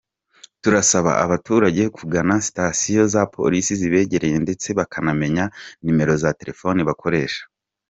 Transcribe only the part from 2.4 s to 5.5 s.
sitasiyo za polisi zibegereye ndetse bakanamenya